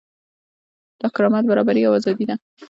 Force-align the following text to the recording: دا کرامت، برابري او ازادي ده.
دا 1.01 1.07
کرامت، 1.15 1.43
برابري 1.51 1.81
او 1.85 1.93
ازادي 1.99 2.25
ده. 2.29 2.35